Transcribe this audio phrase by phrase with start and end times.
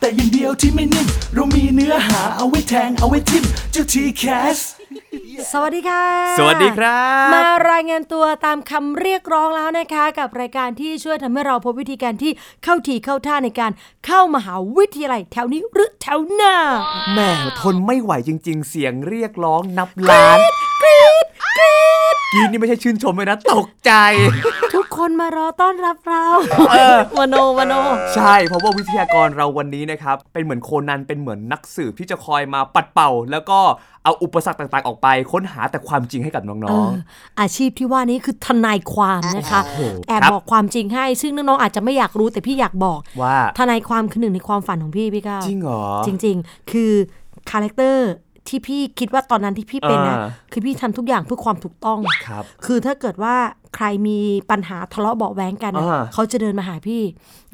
[0.00, 4.24] แต่อย่างเดียวที่ไม่นิ่ม เรามีเนื้อหาเอาไว้แทงเอาไว้ทิมเจ้าทีแค
[4.56, 4.58] ส
[5.52, 6.04] สวัสดีค่ะ
[6.38, 12.32] สวัสดีครับ มารายงานตัวตามคำเรียกร้องแล้วนะคะ กับรายการที่ช่วยทำให้เราพบวิธีการที่
[12.64, 13.72] เข้าทีเข้าท่าในการ
[14.06, 16.54] เข้ามหาวิทยาลัยแถวนี้หรือแถวหน้า
[17.12, 20.38] แหม่ทนไม่ไหวจริง ๆ เสียงเรียกร้องนับล้าน
[20.80, 21.26] กรี๊ด
[21.56, 21.79] กรี๊ด
[22.32, 23.92] กรีดนี่ไม่ใช่ชื่นชมเลยนะ ตกใจ
[24.74, 26.24] ทุกคนมารอต้อนรับเรา
[27.18, 27.72] มโนมโน
[28.14, 33.58] ใช่ เพราะว่าวิทยากรเราวันนี้นะครับ เป็นเหมือนโคนันเป็นเหมือนนักสืบที่จะคอยมาปัดเป่า แล้วก็
[34.04, 37.02] เอาอุปสรรคต่างๆ ออกไป ค้นหาแต่ความจริงให้กับน้องเออ
[37.40, 46.92] อาชีพที่ว่านี้คือทนายความนะคะ โอ้โหแอบครับ บอกความจริงให้ ซึ่งน้องๆอาจจะไม่อยากรู้แต่พี่อยากบอก ๆ ว่า ทนายความคือหนึ่งในความฝันของพี่พี่ก้าวจริงเหรอ จริง ๆ คือ
[47.50, 48.10] character
[48.48, 53.34] ที่พี่คิดว่าตอนนั้นที่พี่เป็นนะอ่าคือพี่ทำทุกอย่างเพื่อความถูกต้องครับ คือถ้าเกิดว่า
[53.76, 54.18] ใครมี
[54.50, 57.02] ปัญหาทะเลาะเบาะแว้งกันอะอ่าเขาจะเดินมาหาพี่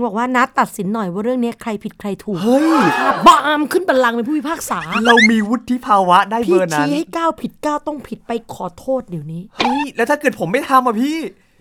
[0.05, 2.67] บอกว่านัดตัดสินหน่อยว่าเรื่องนี้ใครผิดใครถูกเฮ้ย
[3.27, 11.17] บามขึ้นบัลลังก์เป็นผู้พิพากษา เรามีวุฒิภาวะได้เบพี่อร์นั้นชี้ให้ก้าวผิดก้าวต้องผิดไปขอโทษเดี๋ยวนี้เฮ้ยแล้วถ้าเกิดผมไม่ทำอะพี่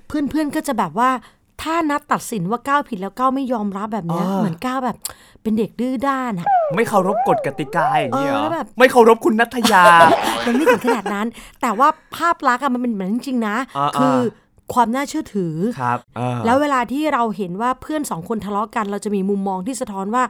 [0.07, 1.09] เพื่อนๆก็จะแบบว่า
[1.61, 4.97] ถ้านัดตัดสินว่าก้าวผิดแล้วก้าวไม่ยอมรับแบบเนี้ยอ่าเหมือนก้าวแบบ
[5.41, 9.83] เป็นเด็กดื้อด้านอะไม่เคารพกฎกติกาอย่างนี้เหรเอออแล้วแบบไม่เคารพคุณนัทยา
[10.45, 11.27] มันไม่ถึงขนาดนั้น
[11.61, 14.17] แต่ว่าภาพลักษณ์อะมันเป็นแบบนั้นจริงๆนะอ่าๆคือ
[14.73, 20.23] ความน่าเชื่อถือครับอ่าแล้วเวลาที่เราเห็นว่าเพื่อนสองคนทะเลาะกัน เราจะมีมุมมองที่สะท้อนว่า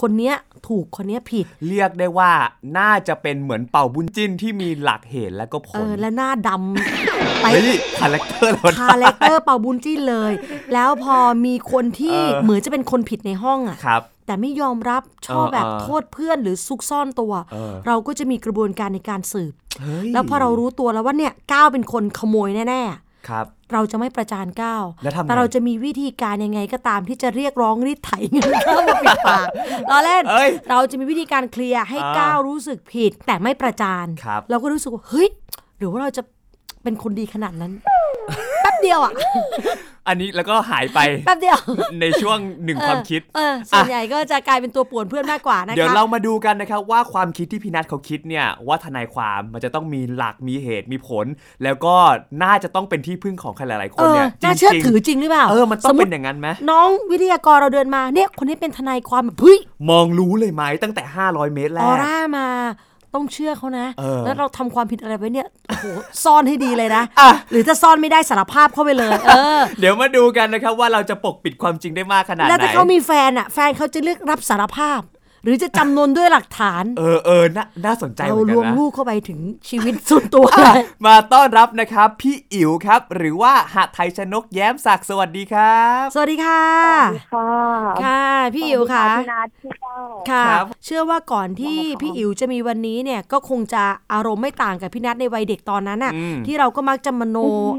[0.00, 0.34] คนเนี้ย
[0.68, 2.30] ถูกคนเนี้ยผิด เรียกได้ว่า
[2.78, 10.32] น่าจะเป็นเหมือนเปาบุ้นจิ้นที่มีหลักเหตุและก็ผเอลอและหน้าดำไปเฮ้ย character เรา character เปาบุ้นจิ้นเลย
[10.72, 29.46] แล้วพอมีคนที่เออเหมือนจะเป็นคนผิดในห้องอะครับแต่ไม่ยอมรับชอบเออแบบเออโทษเพื่อนหรือซุกซ่อนตัวเออเราก็จะมีกระบวนการในการสืบเฮ้ยแล้วพอเรารู้ตัวแล้วว่าเนี่ยก้าวเป็นคนขโมยแน่ๆ ครับเราจะไม่ประจานก้าวแล้วทำไงแต่เราจะมีวิธีการยังไงก็ตามที่จะเรียกร้องรีดไถเงินก้าวมาปิดปาก
[29.90, 35.28] ล้อเล่นเอ้ยเราจะมีวิธีการเคลียร์ให้อ่าก้าวรู้สึกผิดแต่ไม่ประจานครับเราก็รู้สึกว่าเฮ้ย
[35.78, 36.22] หรือว่าเราจะ
[36.82, 37.72] เป็นคนดีขนาดนั้น
[38.62, 39.12] แป๊บเดียวอะ
[40.08, 41.58] อันนี้แล้วก็หายไปแป๊บเดียว
[42.00, 51.26] ในช่วงหนึ่งความคิดเออส่วนใหญ่ก็จะกลายเป็นตัวป่วนเพื่อนมากกว่านะคะเดี๋ยวเรามาดูกันนะครับว่าความคิดที่พี่นัทเขาคิดเนี่ยว่าทนายความมันจะต้องมีหลักมีเหตุมีผล
[51.64, 51.94] แล้วก็
[52.42, 59.58] น่าจะต้องเป็นที่พึ่งของใครหลาย ๆคเอนอเนี่ยน่าเชื่อจริงๆถือจริงหรือเปล่าเออมันต้อสงมเป็ตินอย่างนั้นไหมน้องวิทยากรเราเดินมาเนี่ยคนนี้เป็นทนายความแบบเฮ้ย
[59.90, 62.48] มองรู้เลยไหมตั้งแต่ 500 เมตรแรอกอร่ามา
[63.14, 65.86] ต้องเชื่อเขานะเออแล้วเราทำความผิดอะไรไว้เนี่ยโอ้โห
[66.24, 75.00] ซ่อนให้ดีเลยนะอะหรือถ้าซ่อนไม่ได้สารภาพเข้าไปเลยเออเดี๋ยวมาดูกันนะครับว่าเราจะปกปิดความจริงได้มากขนาดไหนแล้วถ้าเขามีแฟนอะแฟนเขาจะเลือกรับสารภาพ
[75.44, 86.64] หรือจะจำนนด้วยหลักฐาน เออเออน่าน่าสนใจเหเรามือนรกันวมนะลูกเข้าไปถึงชีวิตส่วนตัวเลยมาต้อนรับนะครับ พี่อิ๋วครับ หรือว่าหาไทยชนกแย้มศักดิ์สวัสดีครับ สวัสดีค่ะ
[87.34, 87.52] ค่ะ
[88.04, 89.96] ค่ะพี่อิ๋วค่ะพี่นัทพี่เจ้า
[90.30, 93.82] ค่ะครับเชื่อว่าก่อนที่ได้ค่ะพี่อิ๋วจะมีวันนี้เนี่ยก็คงจะ
[94.12, 97.36] อารมณ์ไม่ต่างกับพี่นัทในวัยเด็กตอนนั้นน่ะอืมที่เราก็มักจะมโน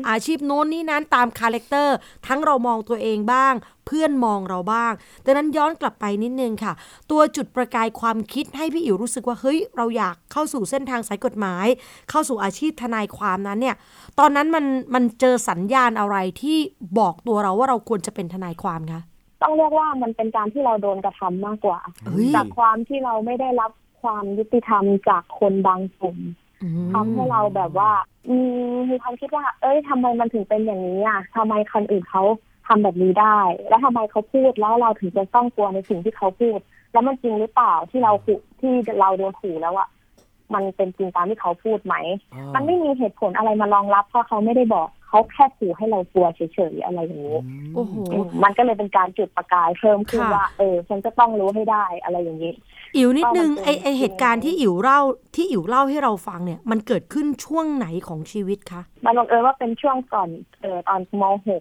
[0.09, 1.95] อาชีพโน้นนี่นั้นตามคาแรคเตอร์
[2.27, 3.55] ทั้งเรามองตัวเองบ้าง
[3.87, 4.93] เพื่อนมองเราบ้าง
[5.25, 6.73] ดังนั้นย้อนกลับไปนิดนึงค่ะ
[7.11, 11.67] ตัวจุดประกายความคิดให้พี่อิ๋วรู้สึกว่าเฮ้ยเราอยากเข้าสู่เส้นทางสายกฎหมาย
[12.09, 13.75] เข้าสู่อาชีพทนายความนั้นเนี่ย
[14.19, 16.57] ตอนนั้นมันมันเจอสัญญาณอะไรที่
[16.99, 19.01] บอกตัวเราว่าเราควรจะเป็นทนายความคะ
[19.41, 23.71] ต้องเรียกว่ามันเป็นการที่เราโดนกระทำมากกว่าเฮ้ยจากความที่เราไม่ได้รับ
[24.01, 26.17] ความยุติธรรมจากคนบางกลุ่ม
[26.63, 27.91] อืมทำให้เราแบบว่า
[28.27, 28.35] อื
[28.71, 32.23] มมีความคิดว่า เอ้ยทำไมมันถึงเป็นอย่างนี้อะทำไมคนอื่นเขา
[32.67, 36.59] ทำแบบนี้ได้ แล้วทำไมเขาพูดแล้วเราถึงจะต้องกลัวในสิ่งที่เขาพูด
[36.91, 39.87] แล้วมันจริงหรือเปล่าที่เราขู่ที่เราโดนขู่แล้วอะ
[40.53, 41.95] มันเป็นจริงตามที่เขาพูดไหม
[42.33, 47.39] อ่ามันไม่มีเหตุผลอะไรมารองรับเพราะเขาไม่ได้บอกเขาแค่ขู่ให้เรากลัวเฉยๆอะไรอย่างนี้
[47.75, 52.53] โอ้โหอืมมันก็เลยเป็นการจุดประกายเพิ่มขึ้นค่ะว่า เออ ฉันจะต้องรู้ให้ได้อะไรอย่างนี้
[52.95, 54.99] อิ๋วนิดนึงว่ามันไอเป็นไอเหตุการณ์ที่อิ๋วเล่า
[55.35, 60.29] ที่อิ๋วเล่าให้เราฟังเนี่ย มันเกิดขึ้นช่วงไหนของชีวิตคะ มันบังเอิญว่าเป็นช่วงก่อน
[60.61, 61.55] เออตอนม .6 อื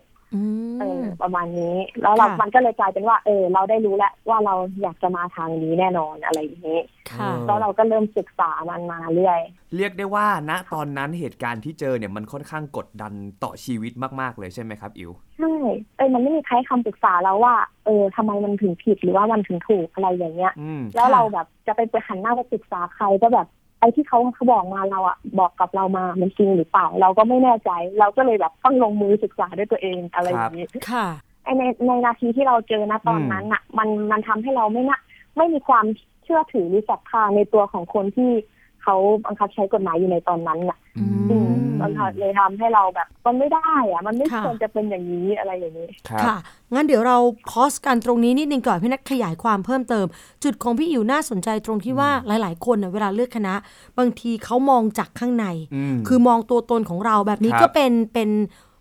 [0.81, 6.81] เออมประมาณนี้ แล้วเราค่ะมันก็เลยกลายเป็นว่า เออ เราได้รู้แล้วว่าเราอยากจะมาทางนี้แน่นอนอะไรอย่างนี้
[7.11, 9.41] ค่ะเออแล้วเราก็เริ่มศึกษามันมาเรื่อย
[9.77, 13.13] เรียกได้ว่าณตอนนั้นเหตุการณ์ที่เจอเนี่ยมันค่อนข้างกดดัน
[13.45, 15.55] ต่อชีวิตมากๆเลยใช่ไหมครับ อิ๋วใช่
[15.97, 23.47] เออมันไม่มีใครให้คำปรึกษาแล้วว่า เออทำไมมันถึงผิดหรือว่ามันถึงถูกอะไรอย่างเงี้ยอืมแล้วค่ะเราแบบจะไปไปหันหน้าไปปรึกษาใครก็แบบ
[23.83, 31.07] ไอ้ที่เขาเขาบอกมาเราอะบอกกับเรามามันจริงหรือเปล่า เราก็ไม่แน่ใจ เราก็เลยแบบต้องลงมือศึกษาด้วยตัวเองอะไรอย่างนี้ค่ะ
[31.45, 34.99] ไอ้ในในนาทีที่เราเจอนะตอนนั้นอะมันมันทำให้เราไม่น่า
[35.37, 35.85] ไม่มีความ
[36.25, 38.31] เชื่อถือหรือศรัทธาในตัวของคนที่
[38.83, 41.39] เขาบังคับใช้กฎหมายอยู่ในตอนนั้นน่ะอืมอื
[41.83, 46.37] มมันเลยทำให้เราแบบ มันไม่ได้อะมันไม่ค่ะควรจะเป็นอย่างนี้อะไรอย่างนี้ครับค่ะ
[46.75, 47.17] งั้นเดี๋ยวเรา
[47.51, 50.07] พอสกันตรงนี้นิดนึงก่อนพี่นัทขยายความเพิ่มเติม
[50.45, 53.55] จุดของพี่อิ๋วน่าสนใจตรงที่ว่าหลาย ๆ คนเน่ะเวลาเลือกคณะ
[53.99, 58.31] บางทีเขามองจากข้างในอืมคือมองตัวตนของเราแบบนี้ครับก็เป็นเป็น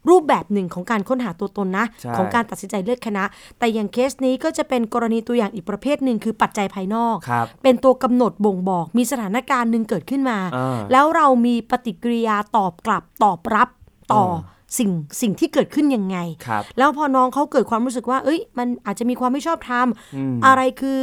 [0.09, 3.23] รูปแบบหนึ่งของการค้นหาตัวตนนะใช่ของการตัดสินใจเลือกคณะ
[3.59, 13.69] แต่อย่างเคสนี้ก็จะเป็นกรณีตัวอย่างอีกประเภทหนึ่งคือปัจจัยภายนอกครับเป็นตัวกำหนดบ่งบอกมีสถานการณ์หนึ่งเกิดขึ้นมาอ่าแล้วเรามีปฏิกิริยาตอบกลับตอบรับ
[14.13, 14.89] ต่ออมสิ่ง
[15.21, 16.17] สิ่งที่เกิดขึ้นยังไง
[16.47, 20.99] ครับแล้วพอน้องเขาเกิดความรู้สึกว่า เอ้ย มันอาจจะมีความไม่ชอบธรรมอืมอะไรคือ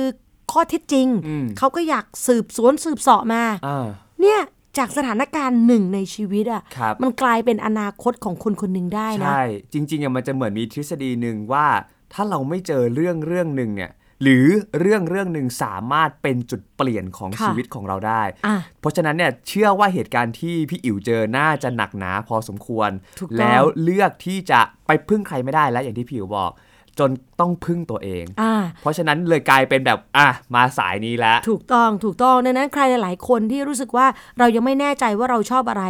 [0.52, 3.86] ข้อเท็จจริงอืมเขาก็อยากสืบสวนสืบเสาะมาอ่า
[4.20, 4.40] เนี่ย
[4.78, 9.42] จากสถานการณ์หนึ่งในชีวิตอะครับมันกลายเป็นอนาคตของคนคนหนึ่งได้นะใช่
[9.72, 11.66] จริงๆอะมันจะเหมือนมีทฤษฎีหนึ่งว่า
[12.12, 13.90] ถ้าเราไม่เจอเรื่องเรื่องหนึ่งเนี่ย
[14.22, 14.46] หรือ
[14.80, 22.90] เรื่องเรื่องหนึ่งสามารถเป็นจุดเปลี่ยนของค่ะชีวิตของเราได้อะเพราะฉะนั้นเนี่ยเชื่อว่าเหตุการณ์ที่พี่อิ๋วเจอน่าจะหนักหนาพอสมควร
[23.20, 26.50] ถูกต้องแล้วเลือกที่จะไปพึ่งใครไม่ได้แล้วอย่างที่พี่อิ๋วบอก
[27.00, 27.10] จน
[27.40, 34.06] ต้องพึ่งตัวเองอ่าเพราะฉะนั้นเลยกลายเป็นแบบอะมาสายนี้แล้ว ถูกต้องถูกต้องดังนั้นใครหลายๆคนที่รู้สึกว่า
[34.38, 35.84] เรายังไม่แน่ใจว่าเราชอบอะไร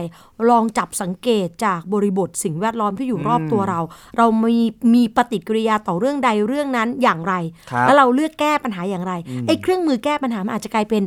[0.50, 3.80] ลองจับสังเกตจากบริบทสิ่งแวดล้อมที่อยู่รอบตัวเรา
[4.16, 4.58] เรามี
[4.94, 7.34] มีปฏิกิริยาต่อเรื่องใดเรื่องนั้นอย่างไร
[7.70, 9.12] ครับแล้วเราเลือกแก้ปัญหาอย่างไร
[9.46, 11.04] ไอ้เครื่องมือแก้ปัญหามันอาจจะกลายเป็น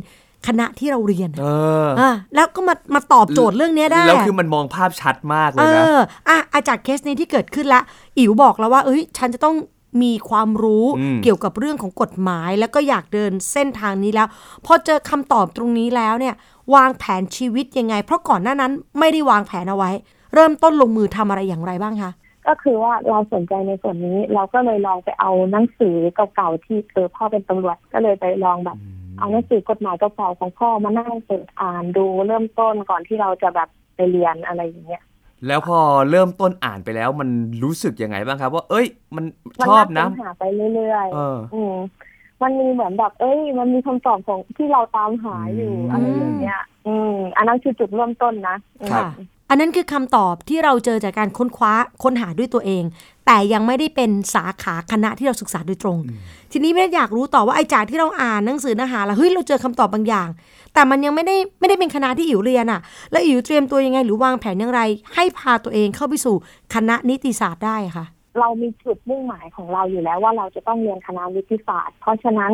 [0.48, 1.46] คณะที่เราเรียนเอ
[1.86, 7.80] ออะแล้วก็มามาตอบโจทย์เรื่องเนี้ยได้ แล้วอะคือมันมองภาพชัดมากเลเอยนะออะอาจากเคสนี้ที่เกิดขึ้นละ
[8.18, 9.54] อิ๋วบอกแล้วว่า เอ้ย ฉันจะต้อง
[10.02, 14.28] มีความรู้อืมเกี่ยวกับเรื่องของกฎหมาย แล้วก็อยากเดินเส้นทางนี้แล้ว
[14.66, 16.34] พอเจอคำตอบตรงนี้แล้วเนี่ย
[16.74, 19.90] วางแผนชีวิตยังไง เพราะก่อนหน้านั้นไม่ได้วางแผนเอาไว้
[20.34, 22.10] เริ่มต้นลงมือทำอะไรอย่างไรบ้างคะ
[22.46, 25.96] ก็คือว่าเราสนใจในส่วนนี้ เราก็เลยลองไปเอาหนังสือ
[26.34, 28.78] เก่าๆที่เออพ่อเป็นตำรวจก็เลยไปลองแบบ
[29.18, 35.02] เอาหนังสือกฎหมายเก่าๆของพ่อมานั่งเปิดอ่านดูเริ่มต้นก่อนที่เราจะแบบไปเรียนอะไรอย่างเงี้ย
[35.46, 35.78] แล้วพอ
[36.10, 37.28] เริ่มต้นอ่านไปแล้ว มัน
[37.62, 38.86] รู้สึกยังไงบ้างครับ ว่าเอ้ย
[39.16, 39.24] มัน
[39.60, 40.44] มันชอบนะาค้หาไป
[40.74, 41.74] เรื่อยเออๆอืม
[42.42, 49.04] มันมีเหมือนแบบ เอ้ย มันมีคำตอบของที่เราตามหาอยู่อืมอะไรอย่างเงี้ย อืม อันนั้นคือจุดเริ่มต้นนะอืมครับ
[49.52, 51.72] อันนั้นคือคำตอบที่เราเจอจากการค้นคว้า
[52.02, 52.84] ค้นหาด้วยตัวเอง
[53.26, 55.98] แต่ยังไม่ได้เป็นสาขาคณะที่เราศึกษาโดยตรง
[56.52, 60.28] ทีนี้แม่อยากรู้ต่อว่าไอ้จากที่เราอ่านหนังสือเนื้อหาแล้วเฮ้ยเราเจอคำตอบบางอย่าง
[60.74, 64.80] แต่มันยังไม่ได้ไม่ได้เป็นคณะที่อิ๋วเรียนอะแล้วอิ๋วเตรียมตัวยังไง หรือวางแผนอย่างไร
[65.14, 66.36] ให้พาตัวเองเข้าไปสู่
[66.74, 68.06] คณะนิติศาสตร์ได้อะค่ะ
[68.40, 72.52] เรามีจุดมุ่งหมายของเราอยู่แล้วว่าเราจะต้องเรียนคณะวิทยาศาสตร์ เพราะฉะนั้น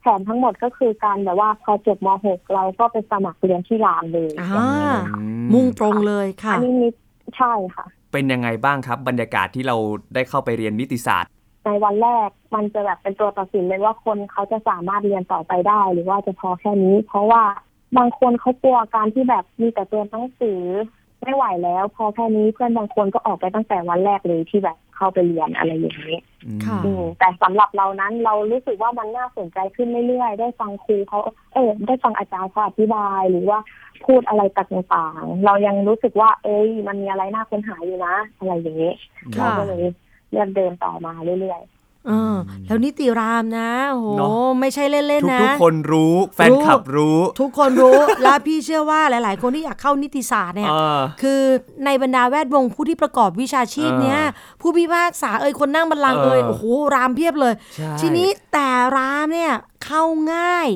[0.00, 4.86] แผนทั้งหมดก็คือการแบบว่าพอจบม .6 เราก็ไปสมัครเรียนที่รามเลยอ่าอย่างนี้
[5.16, 6.88] อืมุ่งตรงเลยค่ะอันนี้มี
[7.36, 9.76] ใช่ค่ะ เป็นยังไงบ้างครับ บรรยากาศที่เรา
[10.14, 11.30] ได้เข้าไปเรียนนิติศาสตร์
[11.64, 17.42] ในวันแรกมันจะแบบเป็นตัวตัดสินเลยว่าคนเขาจะสามารถเรียนต่อไปได้ หรือว่าจะพอแค่นี้ เพราะว่า
[17.96, 20.60] บางคนเขากลัวการที่แบบมีแต่ตัวหนังสือ
[21.22, 26.18] ไม่ไหวแล้ว พอแค่นี้เพื่อนบางคนก็ออกไปตั้งแต่วันแรกเลยที่แบบ เข้าไปเรียนอะไรอย่างนี้
[26.64, 31.20] ค่ะอืมแต่สำหรับเรานั้นเรารู้สึกว่ามันน่าสนใจขึ้นเรื่อยๆ ได้ฟังครูเขา
[31.54, 33.58] เออได้ฟังอาจารย์เขาอธิบายหรือว่า
[34.04, 38.92] พูดอะไรต่างๆ เรายังรู้สึกว่า เอ้ยมันมีอะไรน่าค้นหาอยู่นะ อะไรอย่างนี้
[39.36, 39.82] ค่ะเราก็เลย
[40.30, 51.40] เลือกเดินต่อมาเรื่อยเออแล้วนิติรามนะโอ้โหเนอะไม่ใช่เล่นทุกๆนะ ทุกคนรู้แฟนคลับรู้ ทุกคนรู้ และพี่เชื่อว่าหลาย ๆ คนที่อยากเข้านิติศาสตร์เนี่ยเออคือ
[51.84, 56.64] ในบรรดาแวดวงผู้ที่ประกอบวิชาชีพเนี้ยเออผู้พิพากษาเอ่ยคนนั่งบัลลังก์เออเอ่ยโอ้โห
[56.94, 59.52] รามเพียบเลยใช่ทีนี้แต่รามเนี่ย
[59.84, 60.02] เข้า
[60.32, 60.68] ง่าย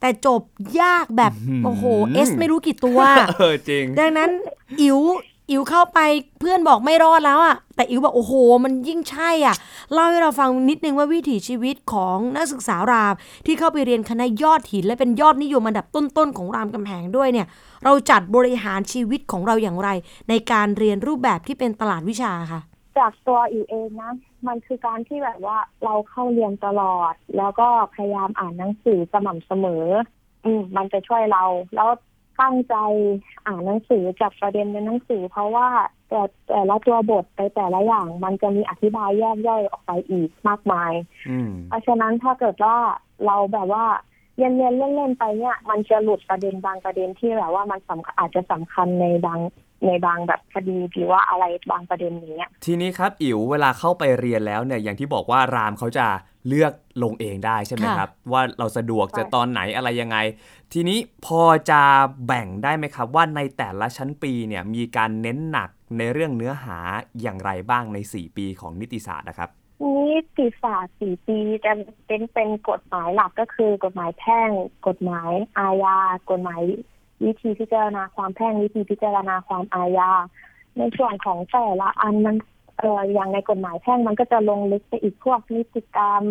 [0.00, 0.42] แต่จบ
[0.80, 1.84] ยากแบบอื้อหือโอ้โห
[2.14, 2.98] เอสไม่รู้กี่ตัว
[3.38, 4.30] เออจริง ดังนั้น
[4.82, 4.98] อิ๋ว
[5.50, 6.00] อิ๋วเข้าไป
[6.40, 8.32] เพื่อนบอกไม่รอดแล้วอะแต่อิ๋วบอกโอ้โห
[8.64, 9.56] มันยิ่งใช่อะ
[9.92, 13.14] เล่าให้เราฟังนิดนึงว่าวิถีชีวิตของนักศึกษาราม
[13.46, 17.46] ที่เข้าไปเรียนคณะยอดหิน และเป็นยอดนิยมอันดับต้นๆของรามกำแหงด้วยเนี่ย
[17.84, 19.88] เราจัดบริหารชีวิตของเราอย่างไร
[20.28, 22.60] ในการเรียนรูปแบบที่เป็นตลาดวิชาค่ะ
[22.98, 24.12] จากตัวอิ๋วเองนะ
[24.46, 29.86] มันคือการที่แบบว่าเราเข้าเรียนตลอด แล้วก็พยายามอ่านหนังสือสม่ำเสมอ
[30.44, 31.44] อืมมันจะช่วยเรา
[31.74, 31.88] แล้ว
[32.42, 32.76] ตั้งใจ
[33.46, 35.68] อ่านหนังสือจับประเด็นในหนังสือ เพราะว่า
[36.08, 40.92] แต่แต่ละตัวบทไปแต่ละอย่าง มันจะมีอธิบายแยกย่อยออกไปอีกมากมาย
[41.30, 42.76] อืมเพราะฉะนั้นถ้าเกิดว่า
[43.26, 43.84] เราแบบว่า
[44.36, 49.40] เรียนเรียนเล่นๆไปเนี่ย มันจะหลุดประเด็นบางประเด็นที่แบบว่ามันสำคัญอาจจะสำคัญในบาง
[49.86, 56.06] ในบางแบบคดีหรือว่าอะไรบางประเด็นอย่างเงี้ยทีนี้ครับอิ๋วเวลาเข้าไปเรียนแล้วเนี่ยอย่างที่บอกว่ารามเขาจะ
[56.48, 56.72] เลือก
[57.02, 60.16] ลงเองได้ใช่ไหมค่ะครับ ว่าเราสะดวกจะตอนไหนอะไรยังไง
[60.72, 61.80] ทีนี้พอจะ
[62.26, 66.78] แบ่งได้ไหมครับ ว่าในแต่ละชั้นปีเนี่ยมีการเน้นหนักในเรื่องเนื้อหา
[67.22, 69.50] อย่างไรบ้างใน 4 ปีของนิติศาสตร์นะครับ
[70.10, 71.72] นิติศาสตร์สี่ปีจะ
[72.06, 74.50] เป็นเป็นกฎหมายหลักก็คือกฎหมายแพ่ง
[74.86, 75.96] กฎหมายอาญา
[76.30, 76.62] กฎหมาย
[77.24, 80.10] วิธีพิจารณาความแพ่งวิธีพิจารณาความอาญา
[80.78, 82.36] ในส่วนของแต่ละอันมัน
[82.82, 86.24] เอออย่างในกฎหมายแพ่งมันก็จะลงลึกไปอีกพวกนิติกรรม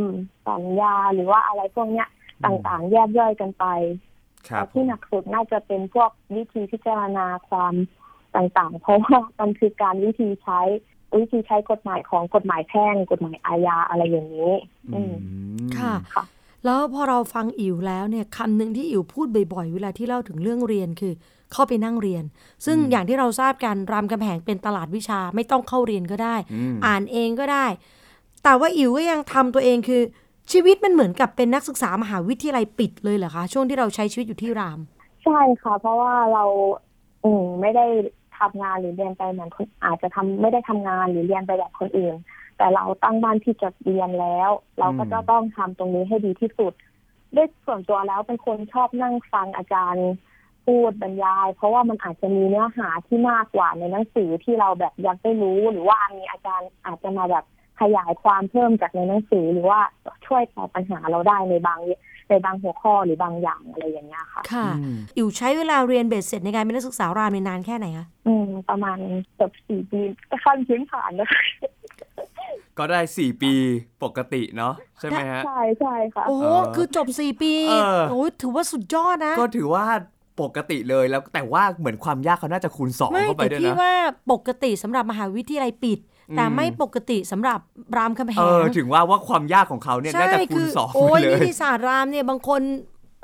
[0.47, 2.07] สัญญาหรือว่าอะไรพวกเนี้ย
[2.45, 3.65] ต่างๆ แยกย่อยกันไป
[4.49, 7.73] ครับแต่ที่หนักสุดน่าจะเป็นพวกวิธีพิจารณาความ
[8.35, 10.61] ต่างๆ เพราะว่ามันคือการวิธีใช้
[11.19, 14.53] วิธีใช้กฎหมายของกฎหมายแพ่งกฎหมายอาญาอะไรอย่างนี้
[14.95, 15.13] อืม
[15.77, 16.23] ค่ะค่ะ
[16.65, 21.13] แล้วพอเราฟังอิ๋วแล้วเนี่ยคำหนึ่งที่อิ๋วพูดบ่อยๆ เวลาที่เล่าถึงเรื่องเรียนคือ
[21.53, 22.23] เข้าไปนั่งเรียน
[22.65, 27.65] ซึ่งอย่างที่เราทราบกันรามคำแหงเป็นตลาดวิชาไม่ต้องเข้าเรียนก็ได้อืมอ่านเองก็ได้
[28.43, 30.01] แต่ว่าอิ๋วก็ยังทำตัวเองคือ
[30.51, 34.79] ชีวิตมันเหมือนกับเป็นนักศึกษามหาวิทยาลัยปิดเลยเหรอคะช่วงที่เราใช้ชีวิตอยู่ที่ราม
[35.23, 36.43] ใช่ค่ะ เพราะว่าเรา
[37.23, 37.85] อืมไม่ได้
[38.39, 42.15] ทำงานหรือเรียนไปเหมือนคนอาจจะทำไม่ได้ทำงานหรือเรียนไปแบบคนอื่น
[42.57, 46.73] แต่เราตั้งบ้านที่จะเรียนแล้ว เราก็จะต้องทำตรงนี้ให้ดีที่สุด
[47.35, 50.09] ด้วยส่วนตัวแล้วเป็นคนชอบนั่งฟังอาจารย์
[50.65, 57.45] พูดบรรยาย เพราะว่ามันอาจจะมีเนื้อหาที่มากกว่าในหนังสือที่เราแบบยังไม่รู้ หรือว่ามีอาจารย์อาจจะมาแบบ
[57.81, 59.79] ขยายความเพิ่มจากในหนังสือหรือว่า
[60.25, 61.79] ช่วยตอบปัญหาเราได้ในบาง
[62.29, 68.97] ในบางหัวข้อหรือบางอย่างอะไรอย่างเงี้ยค่ะ ค่ะอืมอิ๋วใช้เวลาเรียนเบ็ดเสร็จในการเป็นนักศึกษารามในนานแค่ไหนคะ อืม ประมาณ
[69.35, 69.99] เกือบสี่ปี
[70.43, 71.41] ขั้นพื้นฐานนะคะ
[72.77, 73.53] ก็ได้4ปี
[74.03, 79.85] ปกติเนาะใช่ไหมฮะ ใช่ใช่ค่ะ โอ้โหเออคือจบสี่ปีเออโอ้ยถือว่าสุดยอดนะ ก็ถือว่า
[80.43, 83.93] ปกติเลยแล้วแต่ว่าเหมือนความยากเขาน่าจะคูณสองไม่เข้าไปแต่ด้วยพี่นะว่า
[84.31, 85.99] ปกติสำหรับมหาวิทยาลัยปิด
[86.37, 87.59] แต่อืมไม่ปกติสำหรับ
[87.97, 92.61] รามคำแหเองอถึงว่าว่าความยากของเขาเนี่ยใช่น่าจะคูคืณสองโอ้ยเลนิยติศาสตร์รามเนี่ยบางคน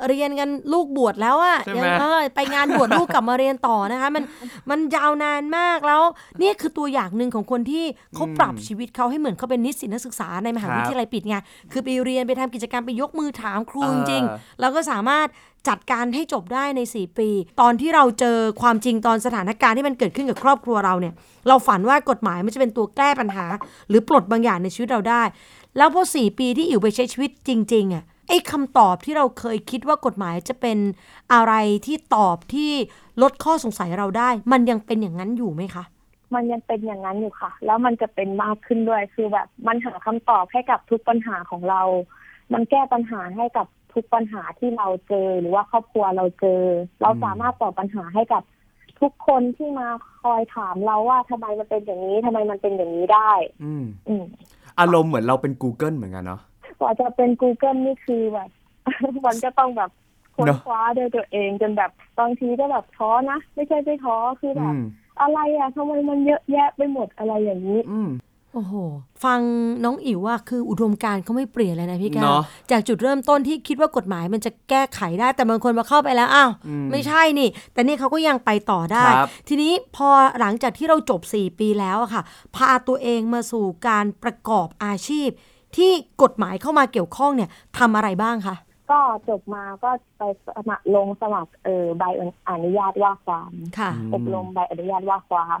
[0.08, 4.24] เรียนกันลูกบวชแล้วอะใช่ไหมยัเออไปงานบวชลูกกลับมาเรียนต่อนะคะ มัน
[4.70, 6.02] มันยาวนานมากแล้ว
[6.42, 7.84] นี่คือตัวอย่างหนึ่งของคนที่
[8.14, 11.36] เขาปรับชีวิตเขาให้เหมือนเขาเป็นนิสิตนักศึกษาในมหาวิทยาลัยปิดไง
[11.72, 15.26] คือไปเรียนไปทำกิจกรรมไปยกมือถามครูจริงๆแล้วก็สามารถ
[15.68, 17.28] จัดการให้จบได้ใน 4 ปี
[17.60, 21.14] ตอนที่เราเจอความจริงตอนสถานการณ์ที่มันเกิดขึ้นกับครอบครัวเราเนี่ย
[21.48, 23.46] เราฝันว่ากฎหมายมันจะเป็นตัวแก้ปัญหา
[23.88, 25.22] หรือปลดบางอย่างในชีวิตเราได้
[25.76, 30.78] แล้วพอ 4 ปีที่อิ๋วไปใช้ชีวิตจริงๆอะไอ้คำตอบที่เราเคยคิดว่ากฎหมายจะเป็น
[31.32, 31.52] อะไร
[31.86, 32.70] ที่ตอบที่
[33.22, 35.84] ลดข้อสงสัยเราได้ มันยังเป็นอย่างนั้นอยู่ไหมคะ
[36.34, 41.82] มันยังเป็นอย่างนั้นอยู่ค่ะ แล้วมันจะเป็นมากขึ้นด้วยคือแบบมันหาคำตอบให้กับทุกปัญหาของเรา
[42.52, 43.66] มันแก้ปัญหาให้กับ
[43.98, 46.62] ทุกปัญหาที่เราเจอหรือว่าครอบครัวเราเจอ
[47.02, 48.42] เราสามารถตอบปัญหาให้กับ
[49.00, 49.88] ทุกคนที่มา
[50.22, 53.32] คอยถามเราว่าทำไมมันเป็นอย่างนี้ทำไมมันเป็นอย่างนี้ได้
[53.64, 54.24] อืมอืม
[54.80, 56.40] อารมณ์เหมือนเราเป็น Google เหมือนกันเนาะ
[56.78, 58.48] กว่าจะเป็น Google นี่คือแบบ
[59.26, 59.90] มันก็ต้องแบบ
[60.34, 61.90] ค้นเนอะคว้าด้วยตัวเองจนแบบ
[62.20, 64.80] บางทีก็แบบท้อนะ ไม่ใช่ไม่ท้อคือแบอืบม
[65.20, 68.08] อะไรอะทำไมมันเยอะแยะไปหมดอะไรอย่างนี้อืม
[68.54, 68.74] โอ้โห
[69.24, 69.40] ฟัง
[69.84, 80.08] น้องอิ๋วว่าคืออุดมการณ์เขาไม่เปลี่ยนเลยนะพี่ก้าเนวอะจากจุดเริ่มต้นที่คิดว่ากฎหมายมันจะแก้ไขได้แต่บางคนมาเข้าไปแล้วอ้าวอืม ไม่ใช่นี่ แต่นี่เขาก็ยังไปต่อได้ ครับ ทีนี้พอ
[80.40, 82.22] หลังจากที่เราจบ 4 ปีแล้วอะค่ะ
[82.56, 85.28] พาตัวเองมาสู่การประกอบอาชีพ
[85.76, 85.90] ที่
[86.22, 88.56] กฎหมายเข้ามาเกี่ยวข้องเนี่ยทำอะไรบ้างคะ
[88.90, 90.22] ก็จบมาก็ไป
[90.56, 92.04] สมัครลงสมัครเออใบ
[92.48, 95.58] อนุญาตว่าความ ค่ะอืมอบรมใบอนุญาตว่าความครั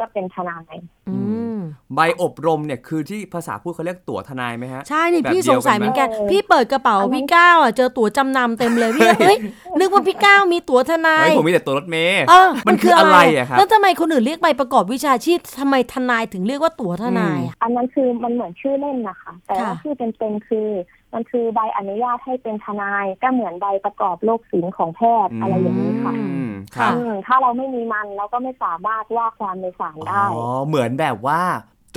[0.00, 0.74] ก็เป็นทนาย
[1.08, 1.16] อื
[1.56, 1.58] ม
[1.94, 9.38] ใบอบรมเนี่ยคือที่ภาษาพูดเขาเรียกตั๋วทนายไหมฮะ ใช่นี่แบบพี่เดีสยวงสัยกันไหมเหมือนกันเออพี่เปิดกระเป๋าอันนั้นพี่ก้าวอะเจอตั๋วจำนำเต็มเลยพี่เฮ้ย
[9.78, 20.68] นึกว่าพี่ก้าวมีตั๋วทนายเฮ้ยผมมีแต่ตั๋วรถเมย์เออมันคืออะไรอะครับแล้วทำไมคนอื่นเรียกใบประกอบวิชาชีพทำไมทนายถึงเรียกว่าตั๋วทนายอะอันนั้นคือมันเหมือนชื่อเล่นนะคะ แต่ว่าค่ะชื่อเต็มๆคือ
[21.14, 31.40] มันคือใบอนุญาตให้เป็นทนายก็เหมือนใบประกอบโรคศิลป์ของแพทย์อะไรอย่างนี้ค่ะอืม ครับอืมถ้าเราไม่มีมันเราก็ไม่สามารถว่าความในศาลได้อ๋อเหมือนแบบว่า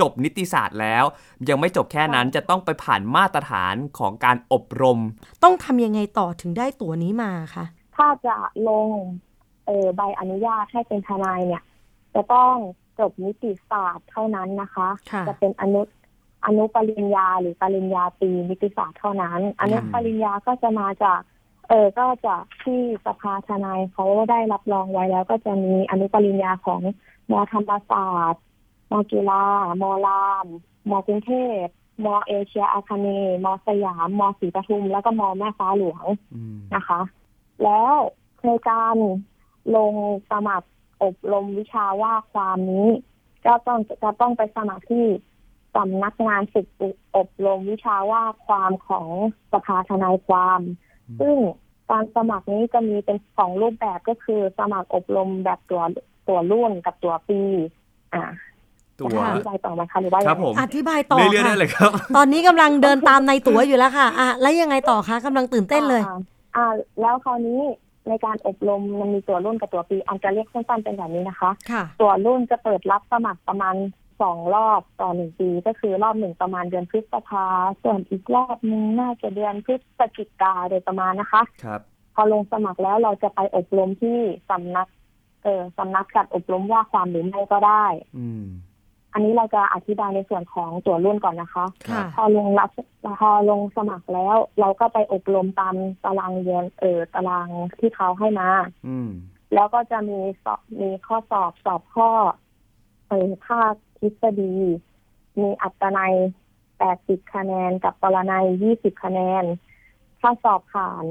[0.00, 1.04] จบนิติศาสตร์แล้ว
[1.48, 4.98] ยังไม่จบแค่นั้นจะต้องไปผ่านมาตรฐานของการอบรม
[5.42, 7.64] ต้องทำยังไงต่อถึงได้ตั๋วนี้มาคะ
[7.96, 8.36] ถ้าจะ
[8.68, 8.88] ลง
[9.66, 11.62] เออใบอนุญาตให้เป็นทนายเนี่ย
[12.14, 12.54] จะต้อง
[13.00, 15.82] จบนิติศาสตร์เท่านั้นนะคะค่ะจะเป็นอนุ
[16.46, 21.20] อนุปริญญาหรือปริญญาตรีนิติศาสตร์เท่านั้น อนุปริญญาก็จะมาจาก
[21.68, 26.80] เออก็จะที่สภาทนายเขาได้รับรองไว้แล้ว ก็จะมีอนุปริญญาของ
[27.30, 28.42] มธรรมศาสตร์
[28.90, 29.44] มจุฬา
[29.82, 30.46] มราม
[30.90, 31.64] มกรุงเทพ
[32.04, 36.04] มเอเชียอาคาเนย์มสยามมศรีปทุม แล้วก็มแม่ฟ้าหลวง
[36.74, 37.00] นะคะ
[37.62, 37.94] แล้ว
[38.46, 38.96] ในการ
[39.76, 39.94] ลง
[40.30, 40.68] สมัคร
[41.02, 42.88] อบรมวิชาว่าความนี้
[43.46, 45.06] ก็ต้องจะต้องไปสมัครที่
[45.74, 46.66] สำนักงานฝึก
[47.16, 49.08] อบรมวิชาว่าความของ
[49.52, 50.60] สภาทนายความ
[51.20, 51.36] ซึ่ง
[51.90, 55.82] การสมัครนี้จะมีเป็นสองรูปแบบก็คือสมัครอบรมแบบตัว
[56.28, 57.40] ตัวรุ่นกับตัวปี
[58.14, 58.24] อ่า
[58.98, 66.18] ตัวจะอธิบายต่อไหมคะหรือว่าครับผมอธิบายต่อเรื่อยๆค่ะได้เลยครับ ตอนนี้กำลังเดินตามในตั๋วอยู่แล้วค่ะ อะ แล้วยังไงต่อคะกำลังตื่นเต้นเลยอ่า
[66.56, 66.66] อ่า
[67.00, 67.60] แล้วคราวนี้
[68.08, 73.74] ในการอบรมมันมีตัวรุ่นกับตัวปีอันจะเรียกสั้นๆเป็นแบบนี้นะคะค่ะตัวรุ่นจะเปิดรับสมัครประมาณ
[74.20, 77.46] สองรอบต่อหนึ่งปี ก็คือรอบหนึ่งประมาณเดือนพฤษภา
[77.82, 81.80] ส่วนอีกรอบหนึงน่าจะเดือนพฤศจิกาโดยประมาณนะคะ ครับ
[82.14, 84.18] พอลงสมัครแล้วเราจะไปอบรมที่
[84.50, 84.88] สำนัก
[85.42, 87.84] เออสำนักจัดอบรมว่าความหรือไม่ก็ได้
[88.18, 88.44] อืม
[89.12, 92.70] อันนี้เราจะอธิบายในส่วนของตัวรุ่นก่อนนะคะ ค่ะ พอลงรับ
[93.20, 98.50] พอลงสมัครแล้ว เราก็ไปอบรมตามตารางเรียนเออตารางที่เขาให้มา
[98.88, 99.10] อืม
[99.54, 102.10] แล้วก็จะมีสอบมีข้อสอบสอบข้อ
[103.08, 104.54] เออภาคท ฤษฎี
[105.40, 106.14] มีอัตนัย
[106.72, 109.44] 80 คะแนน กับปรนัย 20 คะแนน
[110.20, 111.04] ถ้าสอบผ่าน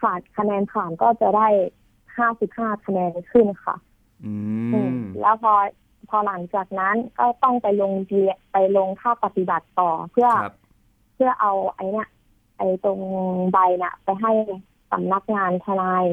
[0.00, 1.48] ผ่านคะแนนผ่านก็จะได้
[2.16, 3.76] 55 คะแนนขึ้นค่ะ
[4.24, 4.32] อื
[4.72, 5.52] อืมมแล้วพอ
[6.08, 10.56] พอหลังจากนั้นก็ต้องไปลงเรียนไปลงภาคปฏิบัติต่อเพื่อครับ
[11.14, 12.08] เพื่อเอาไอ้เนี่ย
[12.56, 13.00] ไอ้ตรง
[13.52, 14.32] ใบน่ะ ไปให้
[14.92, 16.04] สำนักงานทนาย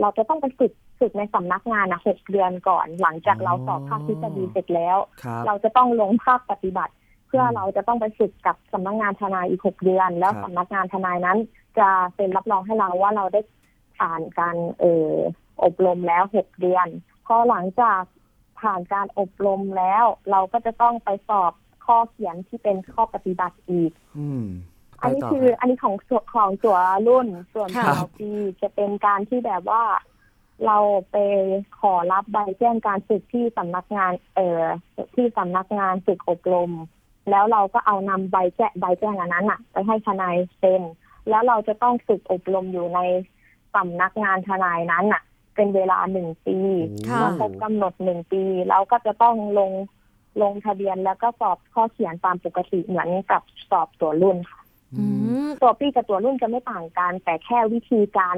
[0.00, 6.92] เราจะต้องไปฝึก ฝึกในสำนักงานนะหกเดือนก่อน หลังจากเราสอบภาคทฤษฎีเสร็จแล้วครับเราจะต้องลงภาคปฏิบัติ
[7.28, 11.38] เพื่ออมเราจะต้องไปฝึกกับสำนักงานทนายอีกหกเดือน แล้วครับสำนักงานทนายนั้น
[11.78, 13.40] จะเซ็นรับรองให้เราว่าเราได้
[13.98, 15.12] ผ่านการเออ
[15.64, 16.86] อบรมแล้วหกเดือน
[17.26, 18.02] พอหลังจาก
[18.60, 21.52] ผ่านการอบรมแล้ว เราก็จะต้องไปสอบ
[21.86, 24.46] ข้อเขียนที่เป็นข้อปฏิบัติอีกอืม
[25.00, 28.30] อันนี้ไปต่คือรับอันนี้ของส่วนของตัวรุ่นส่วนค่ะตัวปี
[28.62, 29.82] จะเป็นการที่แบบว่า
[30.66, 30.78] เรา
[31.10, 31.16] ไป
[31.80, 34.62] ขอรับใบแจ้งการฝึกที่สำนักงาน เอ่อ
[35.14, 36.72] ที่สำนักงานฝึกอบรม
[37.30, 40.82] แล้วเราก็เอานำใบแจ้งใบแจ้งอันนั้นอะไปให้ทนายเซ็น
[41.28, 43.00] แล้วเราจะต้องฝึกอบรมอยู่ใน
[43.74, 45.22] สำนักงานทนายนั้นอะ
[45.54, 46.58] เป็นเวลาหนึ่งปี
[47.08, 49.72] ค่ะเมื่อครบกำหนดหนึ่งปีเราก็จะต้องลง
[50.42, 54.60] ลงทะเบียนแล้วก็สอบข้อเขียนตามปกติเหมือนกับสอบตัวรุ่นค่ะ
[54.96, 55.04] อื
[55.46, 58.36] มตัวปี้กับตัวรุ่นจะไม่ต่างกัน แต่แค่วิธีการ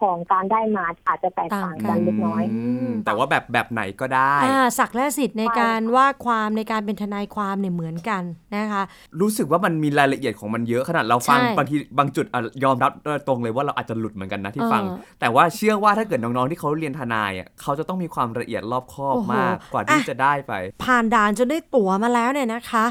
[0.00, 2.44] ของการได้มาอาจจะแตกต่างกันเล็กน้อย
[2.90, 8.22] มแต่ว่าแบบแบบไหนก็ได้อ่าศักดิ์และสิทธิ์ในใช่การว่าความในการเป็นทนายความเนี่ยเหมือนกัน
[8.56, 8.82] นะคะ
[9.20, 12.92] รู้สึกว่ามันมีรายละเอียดของมันเยอะขนาดเราฟังใช่บางทีบางจุดอะยอมรับ
[13.26, 20.52] ตรงเลยว่าเราอาจจะหลุดเหมือนกันนะที่ฟังเออแต่ว่าเชื่อว่าถ้าเกิดน้องๆที่เขาเรียนทนายอะเขาจะต้องมีความละเอียดรอบคอบโอ้โหมากกว่าที่อะจะได้ไป
[20.84, 22.84] ผ่านด่านจนได้ตั๋วมาแล้วเนี่ยนะคะ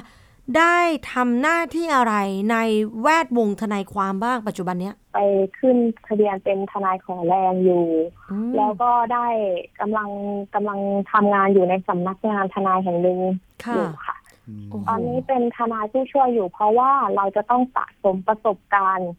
[0.58, 0.78] ได้
[1.12, 2.16] ทำหน้าที่อะไร
[2.52, 2.58] ใน
[3.02, 5.20] แวดวงทนายความบ้างปัจจุบันเนี้ย ไป
[5.60, 7.86] ขึ้นทะเบียนเป็นทนายขอแรงอยู่
[8.32, 9.28] อืมแล้วก็ได้
[9.80, 10.10] กำลัง
[10.56, 10.80] กำลัง
[11.12, 13.20] ทำงานอยู่ในสำนักงานทนายแห่งหนึ่ง
[13.66, 14.16] ค่ะอยู่ค่ะ
[14.70, 19.12] โอ้โหตอนนี้เป็นทนายผู้ช่วยอยู่ เพราะว่าเราจะต้องสะสมประสบการณ์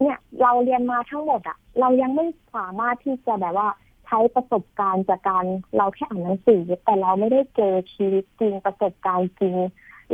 [0.00, 3.68] เนี่ยเราเรียนมาทั้งหมดอะเรายังไม่สามารถที่จะแบบว่า
[4.06, 5.44] ใช้ประสบการณ์จากการ
[5.76, 9.56] เราแค่อ่านหนังสือแต่เราไม่ได้เจอชีวิตจริงประสบการณ์จริง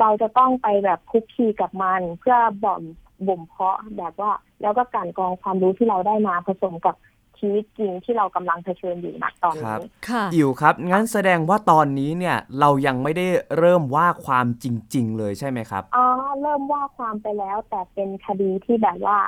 [0.01, 2.83] เราจะต้องไปแบบคุกคีกับมัน เพื่อบ่ม
[3.29, 6.95] บ่มเพาะแบบว่า แล้วก็กลั่นกรองความรู้ที่เราได้มาผสมกับ
[7.39, 13.27] ชีวิตจริงที่เรากำลังเผชิญอยู่ณตอนครันี้บค่ะอิวครับ งั้นแสดงว่าตอนนี้เนี่ยเรายังไม่ได้
[13.59, 16.07] เริ่มว่าความจริง ๆ เลยใช่ไหมครับอ๋อ
[16.41, 19.19] เริ่มว่าความไปแล้วแต่เป็นคดีที่แบบว่า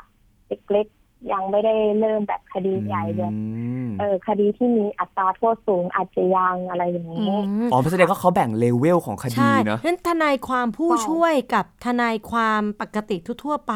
[0.49, 3.39] เล็กๆ ยังไม่ได้เริ่มแบบคดีใหญ่แบบอื
[3.87, 13.75] มเออคดีที่มีอัตราโทษสูงอาจจะยังอะไรอย่างอืนี้มอ๋อแสดงว่าเขาแบ่งเลเวลของคดีใช่เนอะนั้นทนายความผู้ใช่ช่วยกับทนายความปกติทั่วๆไป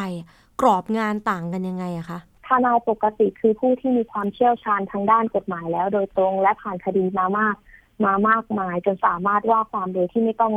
[0.61, 7.57] กรอบงานต่างกันยังไงอะคะทนายปกติคือผู้ที่มีความเชี่ยวชาญทางด้านกฎหมายแล้ว โดยตรงและผ่านคดีมามาก
[8.05, 10.53] มามากมายจนสามารถว่าความโดยที่ไม่ต้อง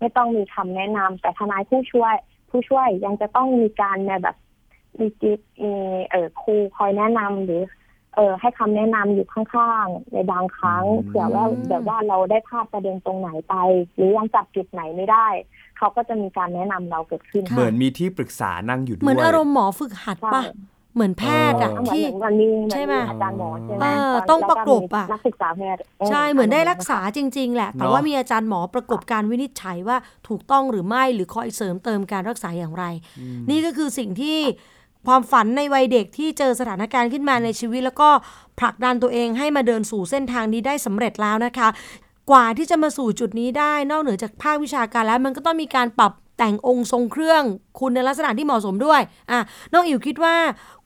[0.00, 2.14] ไม่ต้องมีคำแนะนำแต่ทนายผู้ช่วย
[2.50, 4.36] ผู้ช่วยยังจะต้องมีการแบบ
[4.98, 5.72] มีจิตมี
[6.10, 7.62] เออครูคอยแนะนำหรือ
[8.16, 13.54] เออให้คำแนะนำอยู่ข้างๆในบางครั้งอืมเผื่อว่าแบบว่าเราได้พลาดประเด็นตรงไหนไป
[13.94, 15.26] หรือยังจับจุดไหนไม่ได้
[15.78, 20.52] เขาก็จะมีการแนะนำเราเกิดขึ้นค่ะเหมือนมีที่ปรึกษานั่งอยู่ด้วยเหมือนอารมณ์หมอฝึกหัดปะใช่
[20.94, 29.96] เหมือนแพทย์อะเออเหมือนที่เหมือนมันมีเหมือนใช่ไหมมีอาจารย์หมอใช่ไหมเออแล้วต้องประกบอะมีนักศึกษาแพทย์ใช่เหมือนได้รักษาจริง ๆ แหละ แต่เนอะว่ามีอาจารย์หมอประกบการวินิจฉัยว่า
[30.28, 32.84] ถูกต้องหรือไม่หรือคอยเสริมเติมการรักษาอย่างไร
[33.50, 34.38] นี่ก็คือสิ่งที่
[35.06, 38.08] ความฝันในวัยเด็กที่เจอสถานการณ์ขึ้นมาในชีวิต แล้วก็
[38.58, 41.68] ผลักดันตัวเองให้มาเดินสู่เส้นทางนี้ได้สำเร็จแล้วนะคะ
[42.30, 47.42] กว่าที่จะมาสู่จุดนี้ได้ นอกเหนือจากภาควิชาการแล้ว มันก็ต้องมีการปรับแต่งองค์ทรงเครื่อง
[47.80, 49.40] คุณในลักษณะที่เหมาะสมด้วยอะ
[49.72, 50.36] น้องอิ๋วคิดว่า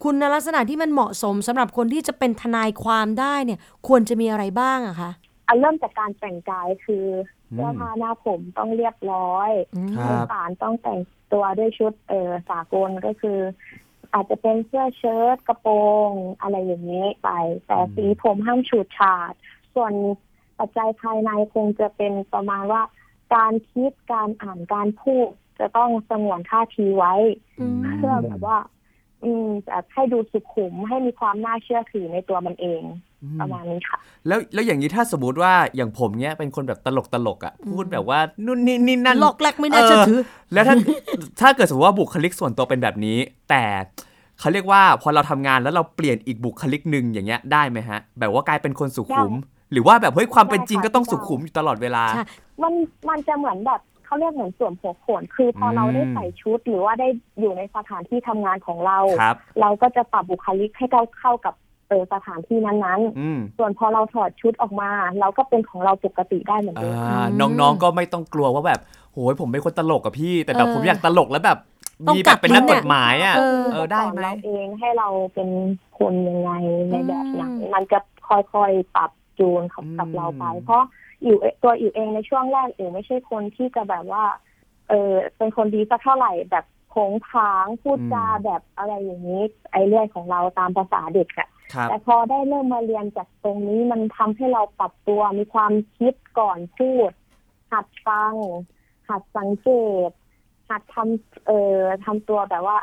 [0.03, 5.11] คุณในลักษณะที่มันเหมาะสมสำหรับคนที่จะเป็นทนายความได้เนี่ย ควรจะมีอะไรบ้างอะคะ
[5.48, 7.07] อันเริ่มจากการแต่งกายคือ
[7.53, 11.00] อืมเสื้อผ้าหน้าผมต้องเรียบร้อยอืมครับศาลต้องแต่ง
[11.33, 13.38] ตัวด้วยชุดเออสากลก็คือ
[14.14, 15.74] อาจจะเป็นเสื้อเชิ้ตกระโปร
[16.09, 17.31] งอะไรอย่างนี้ไป
[17.66, 19.33] แต่อืมสีผมห้ามฉูดฉาด
[19.74, 19.92] ส่วน
[20.59, 22.83] ปัจจัยภายในคงจะเป็นประมาณว่า
[23.35, 27.14] การคิดการอ่านการพูดจะต้องสงวนท่าทีไว้
[27.61, 28.59] อืมเพื่อแบบว่า
[29.22, 40.21] อืมแบบให้ดูสุขุมให้มีความน่าเชื่อถือในตัวมันเองอืม ประมาณนี้ค่ะ แล้วแล้วอย่างนี้ถ้าสมมติว่าอย่างผมเนี้ยเป็นคนแบบตลกตลกๆอะพูดแบบว่านู่นนี่นี่นั่นหลอกแลกไม่น่าเชื่อถือ
[40.53, 40.77] แล้วถ้า
[41.41, 43.19] ถ้าเกิดสมมติว่าบุคลิกส่วนตัวเป็นแบบนี้
[43.51, 43.65] แต่
[44.41, 49.33] เขาเรียกว่าพอเราทำงานแล้วเราเปลี่ยนอีกบุคลิกหนึ่งอย่างเงี้ยได้ไหมฮะ แบบว่ากลายเป็นคนสุขุม
[49.73, 52.25] หรือว่าแบบเฮ้ยความเป็นจริงก็ต้องสุขุมอยู่ตลอดเวลาใช่
[52.63, 52.73] มัน
[53.09, 57.09] มันจะเหมือนแบบเขาเรียกเหมือนสวมหัวโขนคือพออมเราได้ใส่ชุดหรือว่าได้
[57.41, 61.55] อยู่ในสถานที่ทำงานของเราครับเราก็จะปรับบุคลิกให้เข้าเข้ากับ
[61.88, 68.81] เออสถานที่นั้นอืมๆส่วนพอเราถอดชุดออกมา เราก็เป็นของเราปกติได้เหมือนเดิมอ่าน้องๆก็ไม่ต้องกลัวว่าแบบ
[69.12, 71.59] โหยผมเป็นคนตลกกับพี่ แต่แบบเออผมอยากตลกแล้วแบบ
[72.07, 75.49] ต้องมีแบบเป็นนักกัดลิ้กนฎหมายอะเออเออได้ไหมเราเองให้เราเป็น
[75.99, 76.51] คนยังไง
[76.90, 80.85] ในแบบไหนอืมมันจะค่อยๆปรับจูนกับอืมกับเราไป เพราะ
[81.25, 84.25] อยู่ตัวอยู่เองในช่วงแรกอยู่ไม่ใช่คนที่จะแบบว่า
[84.88, 97.11] เออเป็นคนดีสักเท่าไหร่แบบโผงผางพูดจาแบบอะไรอย่างนี้ ไอเรื่อยของเราตามภาษาเด็กอะครับแต่พอได้เริ่มมาเรียนจากตรงนี้มันทำให้เราปรับตัวมีความคิดก่อนพูด
[97.72, 98.35] หัดฟัง
[99.09, 99.70] หัดสังเก
[100.09, 100.11] ต
[100.70, 102.78] หัดทำเอ่อทำตัวแบบว่า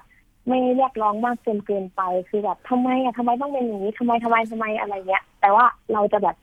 [0.48, 6.36] ไม่เรียกร้องมากเกินเกินไปคือแบบทำไมอะทำไมต้องเป็นอย่างนี้ทำไมทำไมทำไมอะไรเงี้ย แต่ว่าเราจะแบบ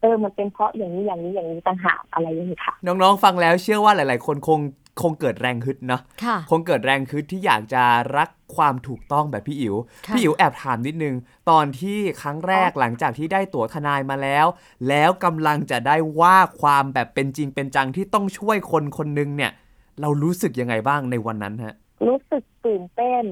[0.00, 4.60] เออมันเป็นเพราะอย่างนี้อย่างนี้อย่างนี้ต่างหากอะไรอย่างนี้ค่ะ น้องๆฟังแล้วเชื่อว่าหลาย ๆ คนคง
[5.00, 7.84] คงเกิดแรงฮึดเนาะค่ะคงเกิดแรงฮึดที่อยากจะ
[8.16, 9.74] รักความถูกต้องแบบพี่อิ๋ว
[10.06, 11.14] ค่ะพี่อิ๋วแอบถามนิดนึง
[11.50, 14.46] ตอนที่ครั้งแรกหลังจากที่ได้ตั๋วทนายมาแล้ว
[14.88, 19.52] แล้วกำลังจะได้ว่าความแบบเป็นจริงเป็นจังที่ต้องช่วยคนคนหนึงเนี่ย
[20.00, 21.74] เรารู้สึกยังไงบ้างในวันนั้นฮะ
[22.08, 23.24] รู้สึกตื่นเต้น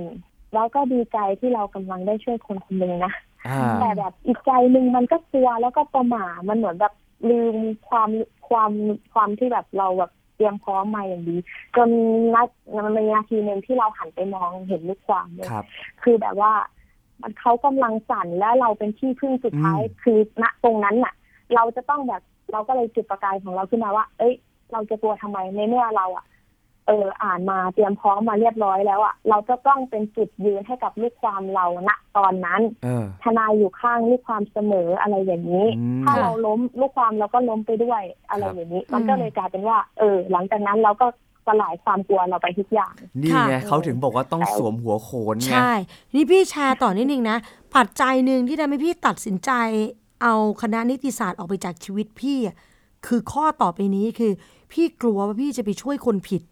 [0.55, 3.13] แล้วก็ดีใจที่เรากำลังได้ช่วยคนคนหนึ่งนะ
[3.49, 6.95] อ่าแต่แบบอีกใจหนึ่งมันก็กลัวแล้วก็ประหม่ามันเหมือนแบบ
[7.31, 7.57] ลืม
[7.89, 8.11] ความ
[8.49, 8.71] ความ
[9.13, 11.37] ความที่แบบเราแบบเตรียมพร้อมมาอย่างดี
[11.77, 11.89] จน
[12.35, 15.65] นัดมันมีนาทีหนึ่งที่เราหันไปมองเห็นลูกความเนี่ยครับ
[16.03, 16.53] คือแบบว่า
[17.23, 21.15] มันเขากำลังสั่นและเราเป็นที่พึ่งสุดท้ายอืมคือณตรงนั้นน่ะ
[21.55, 22.23] เราจะต้องแบบ
[22.53, 24.35] เราก็เลยจุดประกายของเราขึ้นมาว่า เอ้ย
[24.73, 26.25] เราจะกลัวทำไมในเมื่อเราอะ
[26.87, 41.07] เอออ่านมาเตรียมพร้อมมาเรียบร้อยแล้วอะเราจะต้องเป็นจุดยืนให้กับลูกความเราณตอนนั้นเออทนายอยู่ข้างลูกความเสมออะไรอย่างนี้อืมถ้าเราล้มลูกความเราก็ล้มไปด้วยอะไรครับอย่างนี้ มันก็เลยกลายเป็นว่า เออ หลังจากนั้นเราก็
[41.47, 45.71] สลายความกลัวเราไปทุกอย่าง นี่ไงค่ะเขาถึงบอกว่าต้องสวมหัวโขนไงใช่
[46.15, 47.39] นี่พี่แชร์ต่อนิดนึงนะ
[47.77, 49.51] ปัจจัยหนึ่งที่ทำให้พี่ตัดสินใจ
[50.23, 52.57] เอาคณะนิติศาสตร์ออกไปจากชีวิตพี่อะ
[53.07, 54.33] คือข้อต่อไปนี้คือ
[54.73, 56.43] พี่กลัวว่าพี่จะไปช่วยคนผิด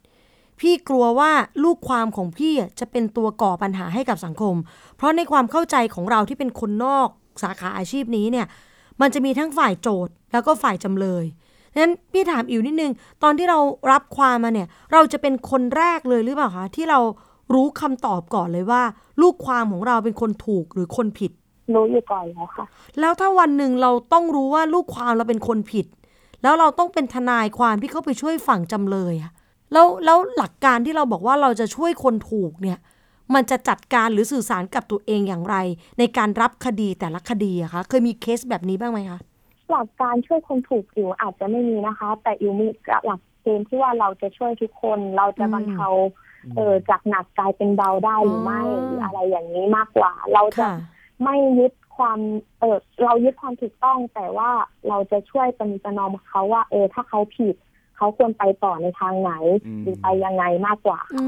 [0.60, 1.30] พี่กลัวว่า
[1.64, 4.54] ลูกความของพี่อะจะเป็นตัวก่อปัญหาให้กับสังคม
[4.96, 7.08] เพราะในความเข้าใจของเราที่เป็นคนนอก
[7.42, 8.46] สาขาอาชีพนี้เนี่ย
[9.00, 11.24] มันจะมีทั้งฝ่ายโจทย์แล้วก็ฝ่ายจำเลย
[11.82, 12.92] นั้นพี่ถามอิ๋วนิดนึง
[13.22, 13.58] ตอนที่เรา
[13.92, 17.00] รับความมาเนี่ย เราจะเป็นคนแรกเลยหรือเปล่าคะที่เรา
[17.54, 18.82] รู้คำตอบก่อนเลยว่า
[19.22, 21.32] ลูกความของเราเป็นคนถูกหรือคนผิด
[21.74, 22.64] รู้อยู่ก่อนแล้วค่ะ
[23.00, 25.86] แล้วถ้าวันหนึ่งเราต้องรู้ว่าลูกความเราเป็นคนผิด
[26.42, 29.32] แล้วเราต้องเป็นทนายความที่เข้าไปช่วยฝั่งจำเลยอะ
[29.72, 32.78] แล้วแล้วหลักการที่เราบอกว่าเราจะช่วยคนถูกเนี่ย
[33.34, 35.56] มันจะจัดการหรือสื่อสารกับตัวเองอย่างไร
[35.98, 39.18] ในการรับคดีแต่ละคดีอะคะเคยมีเคสแบบนี้บ้างไหมคะ
[39.70, 42.66] หลักการช่วยคนถูกอยู่อาจจะไม่มีนะคะ แต่อิวมี
[43.06, 45.88] หลักเกณฑ์ที่ว่าเราจะช่วยทุกคนเราจะอืมบรรเทา
[46.56, 50.72] เออจากหนักกลายเป็นเบาได้หรือไม่อ๋อหรืออะไรอย่างนี้มากกว่า เราจะค่ะ
[51.24, 52.18] ไม่ยึดความ
[52.60, 54.50] เออเรายึดความถูกต้องแต่ว่า
[54.88, 57.54] เราจะช่วยประนีประนอมเขาว่า เออถ้าเขาผิด
[57.98, 59.32] เขาควรไปต่อในทางไหน
[59.66, 61.24] อืมหรือไปยังไงมากกว่าอื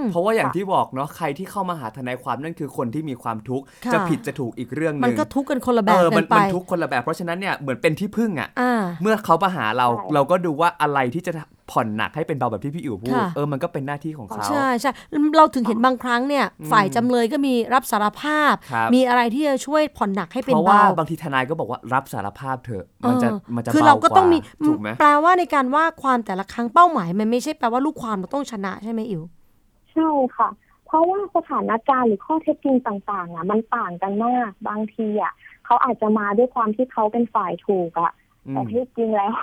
[0.00, 11.32] มเพราะว่าอย่างที่บอกเนาะใครที่เข้ามาหาทนายความนั่นคือคนที่มีความทุกข์ค่ะจะผิดจะถูกอีกเรื่องหมันนึ่งก็ทุกข์กันคนละแบเอบอกัมันนไปมันทุกข์คนละแบบเพราะฉะนั้นเนี่ยเหมือนเป็นที่พึ่งอะอ่าเมื่อเขามาหาเราใช่เราก็ดูว่าอะไรที่จะ
[11.70, 14.92] ผ่อนหนักให้เป็นเบาแบบที่พี่อิ๋วพูด ค่ะ เออมันก็เป็นหน้าที่ของเขา ใช่ใช่
[15.36, 29.22] เราถึงเห็นบางครั้งเนี่ย ฝ่ายจำเลยก็มีรับสารภาพ ครับ มีอะไรที่จะช่วยผ่อนหนักให้เป็นเพราะว่าเบาบางทีทนายก็บอกว่ารับสารภาพเถอะ มันจะเออมันจะคือเบาเราก็ต้องมีว่าถูกไหมแปลว่าในการว่าความแต่ละครั้งเป้าหมาย มันไม่ใช่แปลว่าลูกความเราต้องชนะใช่ไหมอิ๋ว
[29.92, 30.48] ใช่ค่ะ
[30.86, 35.32] เพราะว่าสถานการณ์หรือข้อเท็จจริงต่างๆอะ มันต่างกันมาก บางทีอะ
[35.64, 38.12] เขาอาจจะมาด้วยความที่เขาเป็นฝ่ายถูกอะ
[38.46, 39.34] อืม แต่ที่จริงแล้ว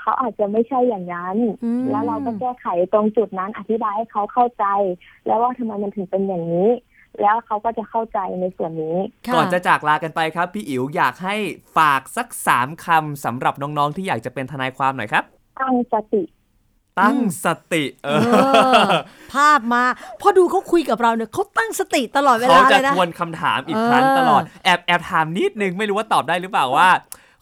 [0.00, 4.64] เขาอาจจะไม่ใช่อย่างนั้นอืมแล้วเราก็แก้ไขตรงจุดนั้นอธิบายให้เขาเข้าใจ
[5.26, 6.68] แล้วว่าทำไมมันถึงเป็นอย่างนี้
[7.20, 11.36] แล้วเขาก็จะเข้าใจในส่วนนี้ค่ก่อนจะจากลากันไปครับ พี่อิ๋วอยากให้
[11.76, 15.24] ฝากสักสามคำสำหรับน้องๆที่อยากจะเป็นทนายความหน่อยครับ
[15.60, 16.22] ตั้งสติ
[17.00, 18.92] ตั้งสติเอเอออ
[19.34, 19.84] ภาพมา
[20.20, 26.88] พอดูเขาคุยกับเราเนี่ยเขาตั้งสติตลอดเวเขาลาจะเลยนะทวนคำถามอีกครั้งเออตลอดแอบแอบถามนิดนึงไม่รู้ว่าตอบได้หรือเปล่าว่า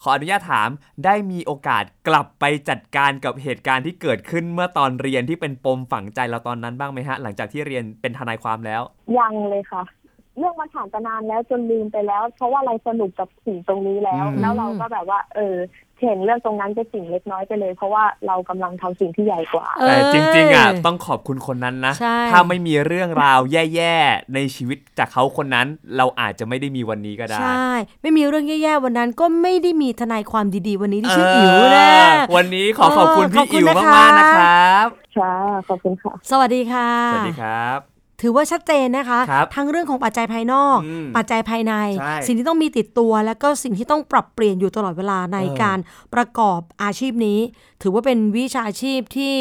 [0.03, 0.69] ขออนุญาตถาม
[1.05, 8.81] ได้มีโอกาสกลับไปจัดการกับเหตุการณ์ที่เกิดขึ้นเมื่อตอนเรียนที่เป็นปมฝังใจเราตอนนั้นบ้างไหมฮะ หลังจากที่เรียนเป็นทนายความแล้ว
[9.17, 9.83] ยังเลยค่ะ
[10.37, 15.55] เรื่องมันผ่านไปนานแล้วจนลืมไปแล้ว เพราะว่าเราสนุกกับสิ่งตรงนี้แล้วอืมแล้วเราก็แบบว่า เออ
[16.05, 27.69] เห็นเรื่องตรงนั้นเป็นสิ่งเล็กน้อยไปเลย เพราะว่าเรากำลังทำสิ่งที่ใหญ่กว่า แต่จริงๆอะเต้องขอบคุณคนนั้นนะใช่ถ้าไม่มีเรื่องราวแย่ๆในชีวิตจากเขาคนนั้น เราอาจจะไม่ได้มีวันนี้ก็ได้ ใช่
[28.01, 31.89] ไม่มีเรื่องแย่ๆวันนั้นก็ไม่ได้มีทนายความดีๆ วันนี้ที่ชื่ออิ๋วนะ
[32.27, 35.33] เออวันนี้ขอขอบคุณเออพี่ขอบคุณอิ๋วนะคะมากๆนะครับค่ะ
[35.67, 37.88] ขอบคุณค่ะ สวัสดีค่ะ สวัสดีครับ
[38.21, 45.77] ถือว่าชัดเจนนะคะครับทั้งเรื่องของปัจจัยภายนอกอืมปัจจัยภายในใช่สิ่งที่ต้องมีติดตัว แล้วก็สิ่งที่ต้องปรับเปลี่ยนอยู่ตลอดเวลาในเออการ
[46.13, 47.39] ประกอบอาชีพนี้
[47.81, 49.35] ถือว่าเป็นวิชาชีพที่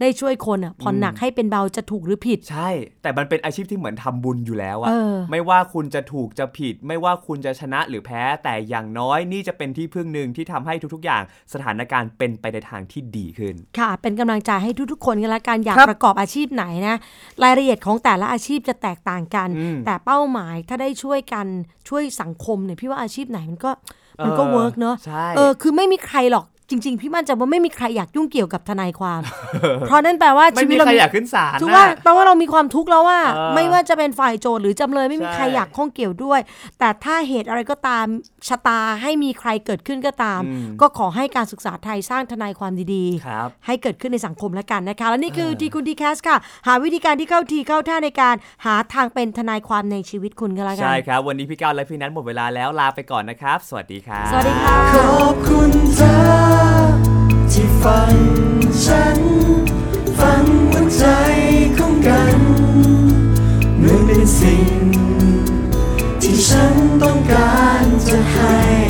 [0.00, 2.68] ได้ช่วยคนอะผ่อนหนักให้เป็นเบาจะถูกหรือผิด ใช่
[3.02, 16.96] แต่มันเป็นอาชีพที่เหมือนทำบุญอยู่แล้วอะเออไม่ว่าคุณจะถูกจะผิด ไม่ว่าคุณจะชนะหรือแพ้ แต่อย่างน้อยนี่จะเป็นที่พึ่งหนึ่งที่ทำให้ทุกๆ อย่างสถานการณ์เป็นไปในทางที่ดีขึ้น ค่ะ เป็นกำลังใจให้ทุกๆ คนกันละกันอยากครับประกอบอาชีพไหนนะ
[17.42, 21.46] รายละเอียดของแต่ละอาชีพจะแตกต่างกันอืมแต่เป้าหมายถ้าได้ช่วยกัน
[21.88, 23.72] ช่วยสังคมเนี่ยพี่ว่าอาชีพไหนมันก็
[24.24, 29.20] มันก็เออ work เนอะใช่เออคือไม่มีใครหรอก จริง ๆ พี่มั่นใจว่าไม่มีใครอยากยุ่งเกี่ยวกับทนายความ
[29.86, 36.40] เพราะนั่นแปลว่าไม่ชีวิมีตเราใครมีอยากขึ้นศาลถูกนะว่าแปลว่าเรามีความทุกข์แล้วว่าเออไม่ว่าจะเป็นฝ่ายโจทก์หรือจำเลยไม่มีใช่ใครอยากข้องเกี่ยวด้วย
[36.78, 38.04] แต่ถ้าเหตุอะไรก็ตาม
[38.48, 56.59] ชะตาให้มีใครเกิดขึ้นก็ตามอืมก็ขอให้การศึกษาไทยสร้างทนายความดีๆครับให้เกิดขึ้นในสังคมแล้วกันนะคะและนี่คือทีคุณ TCAS ค่ะ หาวิธีการที่เข้าทีเข้าท่าในการหาทางเป็นทนายความในชีวิตคุณก็แล้วกัใช่ครับ วันนี้พี่ก้าวและพี่นัทหมดเวลาแล้วลาไปก่อนนะครับ สวัสดีครับสวัสดีค่ะขอบคุณเธอ
[57.84, 58.16] ฟัง
[58.84, 59.18] ฉัน
[60.18, 61.04] ฟังหัวใจ
[61.76, 62.38] ของกัน
[63.78, 64.70] เหมือนเป็นสิ่ง
[66.22, 68.89] ที่ฉันต้องการจะให้